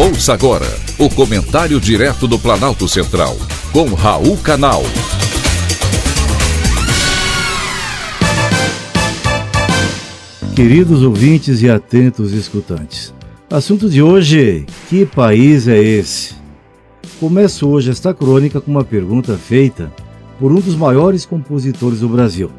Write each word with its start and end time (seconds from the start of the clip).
Ouça 0.00 0.32
agora 0.32 0.64
o 0.96 1.10
comentário 1.10 1.80
direto 1.80 2.28
do 2.28 2.38
Planalto 2.38 2.86
Central, 2.86 3.36
com 3.72 3.94
Raul 3.94 4.36
Canal. 4.36 4.80
Queridos 10.54 11.02
ouvintes 11.02 11.62
e 11.62 11.68
atentos 11.68 12.32
escutantes, 12.32 13.12
assunto 13.50 13.90
de 13.90 14.00
hoje: 14.00 14.66
que 14.88 15.04
país 15.04 15.66
é 15.66 15.82
esse? 15.82 16.36
Começo 17.18 17.68
hoje 17.68 17.90
esta 17.90 18.14
crônica 18.14 18.60
com 18.60 18.70
uma 18.70 18.84
pergunta 18.84 19.36
feita 19.36 19.92
por 20.38 20.52
um 20.52 20.60
dos 20.60 20.76
maiores 20.76 21.26
compositores 21.26 21.98
do 21.98 22.08
Brasil. 22.08 22.52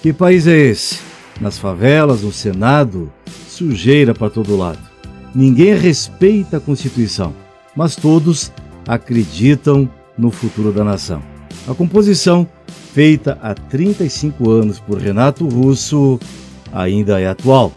Que 0.00 0.14
país 0.14 0.46
é 0.46 0.56
esse? 0.56 0.98
Nas 1.42 1.58
favelas, 1.58 2.22
no 2.22 2.32
Senado, 2.32 3.12
sujeira 3.50 4.14
para 4.14 4.30
todo 4.30 4.56
lado. 4.56 4.89
Ninguém 5.34 5.74
respeita 5.74 6.56
a 6.56 6.60
Constituição, 6.60 7.34
mas 7.76 7.94
todos 7.94 8.52
acreditam 8.86 9.88
no 10.18 10.30
futuro 10.30 10.72
da 10.72 10.82
nação. 10.82 11.22
A 11.68 11.74
composição, 11.74 12.46
feita 12.92 13.38
há 13.40 13.54
35 13.54 14.50
anos 14.50 14.80
por 14.80 14.98
Renato 14.98 15.46
Russo, 15.46 16.18
ainda 16.72 17.20
é 17.20 17.28
atual. 17.28 17.72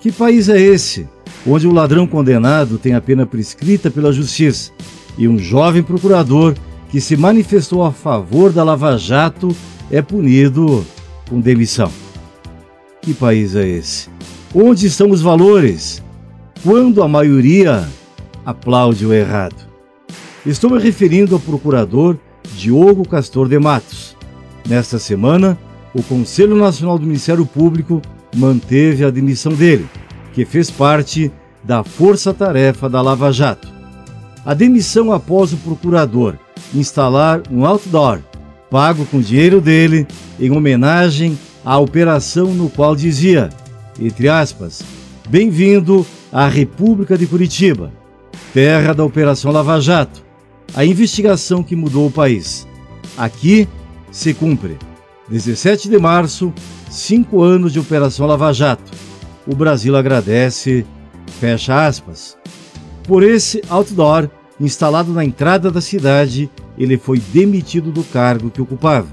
Que 0.00 0.10
país 0.10 0.48
é 0.48 0.60
esse, 0.60 1.08
onde 1.46 1.66
o 1.66 1.72
ladrão 1.72 2.06
condenado 2.06 2.78
tem 2.78 2.94
a 2.94 3.00
pena 3.00 3.24
prescrita 3.24 3.90
pela 3.90 4.12
justiça 4.12 4.72
e 5.16 5.28
um 5.28 5.38
jovem 5.38 5.82
procurador 5.82 6.54
que 6.90 7.00
se 7.00 7.16
manifestou 7.16 7.84
a 7.84 7.92
favor 7.92 8.52
da 8.52 8.64
Lava 8.64 8.96
Jato 8.98 9.54
é 9.90 10.02
punido 10.02 10.84
com 11.28 11.40
demissão? 11.40 11.90
Que 13.00 13.14
país 13.14 13.54
é 13.54 13.66
esse? 13.66 14.08
Onde 14.54 14.86
estão 14.86 15.10
os 15.10 15.22
valores? 15.22 16.02
Quando 16.62 17.02
a 17.02 17.08
maioria 17.08 17.88
aplaude 18.46 19.04
o 19.04 19.12
errado? 19.12 19.56
Estou 20.46 20.70
me 20.70 20.78
referindo 20.78 21.34
ao 21.34 21.40
procurador 21.40 22.16
Diogo 22.54 23.06
Castor 23.06 23.48
de 23.48 23.58
Matos. 23.58 24.16
Nesta 24.68 24.98
semana, 24.98 25.58
o 25.92 26.02
Conselho 26.04 26.54
Nacional 26.54 26.98
do 26.98 27.06
Ministério 27.06 27.44
Público 27.44 28.00
manteve 28.36 29.04
a 29.04 29.10
demissão 29.10 29.52
dele, 29.52 29.88
que 30.32 30.44
fez 30.44 30.70
parte 30.70 31.32
da 31.64 31.82
força-tarefa 31.82 32.88
da 32.88 33.02
Lava 33.02 33.32
Jato. 33.32 33.68
A 34.46 34.54
demissão 34.54 35.12
após 35.12 35.52
o 35.52 35.56
procurador 35.56 36.36
instalar 36.72 37.42
um 37.50 37.66
outdoor 37.66 38.20
pago 38.70 39.04
com 39.06 39.20
dinheiro 39.20 39.60
dele 39.60 40.06
em 40.38 40.50
homenagem 40.52 41.36
à 41.64 41.76
operação 41.78 42.54
no 42.54 42.70
qual 42.70 42.94
dizia, 42.94 43.50
entre 44.00 44.28
aspas, 44.28 44.82
Bem-vindo 45.28 46.04
à 46.32 46.48
República 46.48 47.18
de 47.18 47.26
Curitiba, 47.26 47.92
terra 48.54 48.94
da 48.94 49.04
Operação 49.04 49.52
Lava 49.52 49.78
Jato, 49.80 50.24
a 50.74 50.84
investigação 50.84 51.62
que 51.62 51.76
mudou 51.76 52.06
o 52.06 52.10
país. 52.10 52.66
Aqui 53.16 53.68
se 54.10 54.32
cumpre. 54.32 54.78
17 55.28 55.88
de 55.88 55.98
março, 55.98 56.52
cinco 56.90 57.42
anos 57.42 57.72
de 57.72 57.78
Operação 57.78 58.26
Lava 58.26 58.52
Jato. 58.52 58.90
O 59.46 59.54
Brasil 59.54 59.94
agradece, 59.94 60.86
fecha 61.38 61.86
aspas. 61.86 62.36
Por 63.04 63.22
esse 63.22 63.62
outdoor 63.68 64.30
instalado 64.58 65.12
na 65.12 65.24
entrada 65.24 65.70
da 65.70 65.80
cidade, 65.80 66.50
ele 66.78 66.96
foi 66.96 67.18
demitido 67.18 67.90
do 67.90 68.02
cargo 68.04 68.50
que 68.50 68.62
ocupava. 68.62 69.08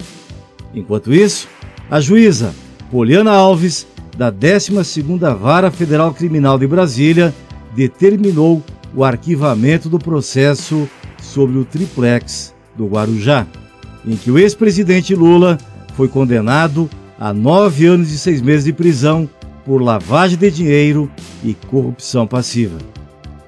Enquanto 0.73 1.13
isso, 1.13 1.47
a 1.89 1.99
juíza 1.99 2.53
Poliana 2.91 3.31
Alves, 3.31 3.85
da 4.19 4.29
12ª 4.29 5.33
Vara 5.33 5.71
Federal 5.71 6.13
Criminal 6.13 6.59
de 6.59 6.67
Brasília, 6.67 7.33
determinou 7.73 8.61
o 8.93 9.05
arquivamento 9.05 9.87
do 9.87 9.97
processo 9.97 10.89
sobre 11.21 11.57
o 11.57 11.63
triplex 11.63 12.53
do 12.75 12.85
Guarujá, 12.85 13.47
em 14.05 14.17
que 14.17 14.29
o 14.29 14.37
ex-presidente 14.37 15.15
Lula 15.15 15.57
foi 15.95 16.09
condenado 16.09 16.89
a 17.17 17.33
nove 17.33 17.85
anos 17.85 18.11
e 18.11 18.19
seis 18.19 18.41
meses 18.41 18.65
de 18.65 18.73
prisão 18.73 19.29
por 19.65 19.81
lavagem 19.81 20.37
de 20.37 20.51
dinheiro 20.51 21.09
e 21.41 21.53
corrupção 21.53 22.27
passiva. 22.27 22.77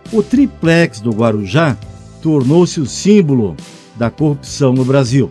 O 0.10 0.24
triplex 0.24 1.02
do 1.02 1.12
Guarujá 1.12 1.76
tornou-se 2.22 2.80
o 2.80 2.86
símbolo 2.86 3.58
da 3.98 4.10
corrupção 4.10 4.72
no 4.72 4.86
Brasil. 4.86 5.30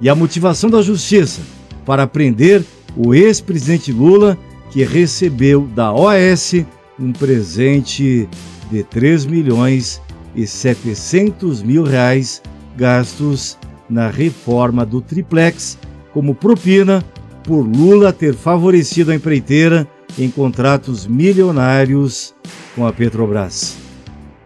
E 0.00 0.08
a 0.08 0.14
motivação 0.14 0.70
da 0.70 0.80
justiça 0.80 1.40
para 1.84 2.06
prender 2.06 2.62
o 2.96 3.12
ex-presidente 3.12 3.90
Lula, 3.90 4.38
que 4.76 4.84
recebeu 4.84 5.62
da 5.74 5.90
OAS 5.90 6.52
um 7.00 7.10
presente 7.10 8.28
de 8.70 8.82
3 8.82 9.24
milhões 9.24 10.02
e 10.34 10.46
700 10.46 11.62
mil 11.62 11.82
reais 11.82 12.42
gastos 12.76 13.56
na 13.88 14.10
reforma 14.10 14.84
do 14.84 15.00
triplex 15.00 15.78
como 16.12 16.34
propina 16.34 17.02
por 17.42 17.62
Lula 17.62 18.12
ter 18.12 18.34
favorecido 18.34 19.12
a 19.12 19.14
empreiteira 19.14 19.88
em 20.18 20.30
contratos 20.30 21.06
milionários 21.06 22.34
com 22.74 22.86
a 22.86 22.92
Petrobras. 22.92 23.78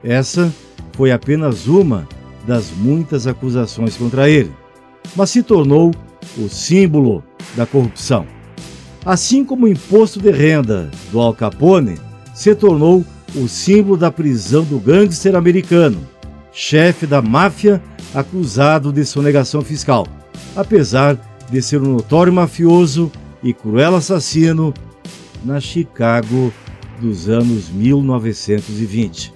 Essa 0.01 0.55
foi 0.93 1.11
apenas 1.11 1.67
uma 1.67 2.07
das 2.47 2.71
muitas 2.71 3.27
acusações 3.27 3.97
contra 3.97 4.31
ele, 4.31 4.53
mas 5.17 5.31
se 5.31 5.43
tornou 5.43 5.91
o 6.39 6.49
símbolo 6.49 7.21
da 7.57 7.67
corrupção. 7.67 8.25
Assim 9.05 9.45
como 9.45 9.65
o 9.65 9.69
imposto 9.69 10.21
de 10.21 10.31
renda 10.31 10.91
do 11.11 11.21
Al 11.21 11.35
Capone 11.35 11.99
se 12.35 12.55
tornou 12.55 13.05
o 13.35 13.49
símbolo 13.49 13.97
da 13.97 14.11
prisão 14.11 14.65
do 14.65 14.79
gangster 14.79 15.35
americano, 15.35 15.99
chefe 16.53 17.07
da 17.07 17.23
máfia 17.23 17.83
acusado 18.15 18.93
de 18.93 19.05
sonegação 19.05 19.63
fiscal, 19.63 20.07
apesar 20.55 21.17
de 21.51 21.63
ser 21.63 21.81
um 21.81 21.95
notório 21.95 22.33
mafioso 22.33 23.11
e 23.43 23.53
cruel 23.53 23.97
assassino 23.97 24.75
na 25.45 25.61
Chicago 25.61 26.53
dos 27.01 27.29
anos 27.29 27.71
1920. 27.71 29.33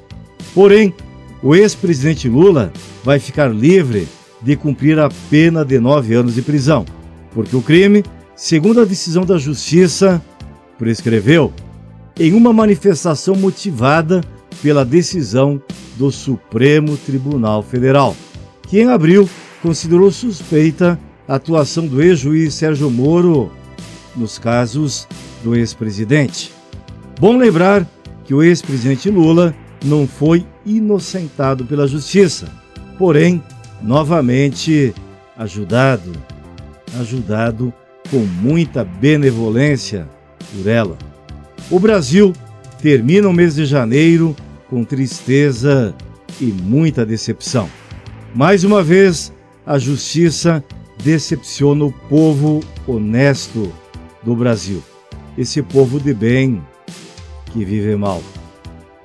Porém, 0.54 0.94
o 1.42 1.54
ex-presidente 1.54 2.28
Lula 2.28 2.72
vai 3.02 3.18
ficar 3.18 3.48
livre 3.48 4.06
de 4.42 4.56
cumprir 4.56 4.98
a 4.98 5.08
pena 5.30 5.64
de 5.64 5.78
nove 5.80 6.14
anos 6.14 6.34
de 6.34 6.42
prisão, 6.42 6.84
porque 7.32 7.56
o 7.56 7.62
crime, 7.62 8.04
segundo 8.36 8.80
a 8.80 8.84
decisão 8.84 9.24
da 9.24 9.38
Justiça, 9.38 10.22
prescreveu 10.78 11.52
em 12.18 12.32
uma 12.32 12.52
manifestação 12.52 13.34
motivada 13.34 14.22
pela 14.62 14.84
decisão 14.84 15.60
do 15.96 16.10
Supremo 16.10 16.96
Tribunal 16.96 17.62
Federal, 17.62 18.16
que 18.68 18.80
em 18.80 18.88
abril 18.88 19.28
considerou 19.62 20.10
suspeita 20.10 20.98
a 21.26 21.36
atuação 21.36 21.86
do 21.86 22.02
ex-juiz 22.02 22.54
Sérgio 22.54 22.90
Moro 22.90 23.50
nos 24.16 24.38
casos 24.38 25.08
do 25.42 25.54
ex-presidente. 25.54 26.52
Bom 27.18 27.36
lembrar 27.36 27.86
que 28.24 28.34
o 28.34 28.42
ex-presidente 28.42 29.10
Lula 29.10 29.54
não 29.84 30.06
foi 30.06 30.46
inocentado 30.64 31.64
pela 31.64 31.86
justiça, 31.86 32.48
porém, 32.98 33.42
novamente 33.82 34.94
ajudado, 35.36 36.12
ajudado 36.98 37.72
com 38.10 38.18
muita 38.18 38.84
benevolência 38.84 40.08
por 40.52 40.68
ela. 40.68 40.96
O 41.70 41.78
Brasil 41.78 42.32
termina 42.80 43.28
o 43.28 43.32
mês 43.32 43.54
de 43.54 43.64
janeiro 43.64 44.36
com 44.68 44.84
tristeza 44.84 45.94
e 46.40 46.46
muita 46.46 47.06
decepção. 47.06 47.68
Mais 48.34 48.64
uma 48.64 48.82
vez, 48.82 49.32
a 49.64 49.78
justiça 49.78 50.62
decepciona 51.02 51.84
o 51.84 51.92
povo 51.92 52.60
honesto 52.86 53.72
do 54.22 54.34
Brasil, 54.34 54.82
esse 55.36 55.62
povo 55.62 55.98
de 55.98 56.12
bem 56.12 56.62
que 57.52 57.64
vive 57.64 57.94
mal. 57.96 58.22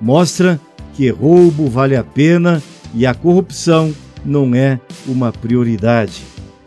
Mostra 0.00 0.60
que 0.94 1.08
roubo 1.08 1.68
vale 1.68 1.96
a 1.96 2.04
pena 2.04 2.62
e 2.94 3.06
a 3.06 3.14
corrupção 3.14 3.94
não 4.24 4.54
é 4.54 4.80
uma 5.06 5.32
prioridade. 5.32 6.22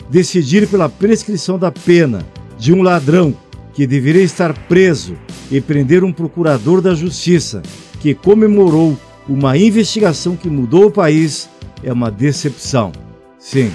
Decidir 0.09 0.67
pela 0.67 0.89
prescrição 0.89 1.57
da 1.57 1.71
pena 1.71 2.25
de 2.57 2.73
um 2.73 2.81
ladrão 2.81 3.35
que 3.73 3.87
deveria 3.87 4.21
estar 4.21 4.53
preso 4.67 5.15
e 5.51 5.59
prender 5.59 6.03
um 6.03 6.13
procurador 6.13 6.81
da 6.81 6.93
justiça 6.93 7.61
que 7.99 8.13
comemorou 8.13 8.97
uma 9.27 9.57
investigação 9.57 10.35
que 10.35 10.49
mudou 10.49 10.87
o 10.87 10.91
país 10.91 11.49
é 11.81 11.91
uma 11.91 12.11
decepção. 12.11 12.91
Sim, 13.39 13.71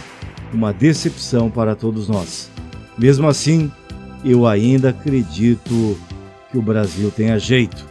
uma 0.52 0.72
decepção 0.72 1.50
para 1.50 1.74
todos 1.74 2.08
nós. 2.08 2.50
Mesmo 2.96 3.26
assim, 3.26 3.70
eu 4.24 4.46
ainda 4.46 4.90
acredito 4.90 5.98
que 6.50 6.58
o 6.58 6.62
Brasil 6.62 7.10
tenha 7.10 7.38
jeito. 7.38 7.86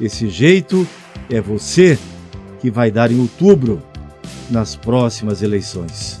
Esse 0.00 0.28
jeito 0.28 0.86
é 1.30 1.40
você 1.40 1.98
que 2.60 2.70
vai 2.70 2.90
dar 2.90 3.10
em 3.10 3.18
outubro 3.18 3.82
nas 4.50 4.76
próximas 4.76 5.42
eleições. 5.42 6.20